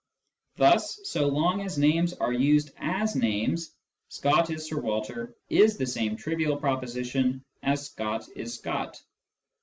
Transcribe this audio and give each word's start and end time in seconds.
Thus 0.55 0.99
so 1.03 1.27
long 1.27 1.61
as 1.61 1.77
names 1.77 2.13
J 2.13 2.17
are 2.21 2.33
used 2.33 2.71
as 2.77 3.15
names," 3.15 3.75
Scott 4.09 4.49
is 4.49 4.67
Sir 4.67 4.79
Walter" 4.81 5.35
is 5.61 5.77
the 5.77 5.85
same 5.85 6.15
trivial/ 6.15 6.57
proposition 6.57 7.45
as" 7.61 7.85
Scott 7.85 8.27
is 8.35 8.51
Scott." 8.55 8.99